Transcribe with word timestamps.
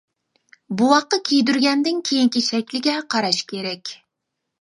بوۋاققا 0.81 1.19
كىيدۈرگەندىن 1.29 1.99
كېيىنكى 2.09 2.43
شەكلىگە 2.47 2.95
قاراش 3.15 3.43
كېرەك. 3.53 3.93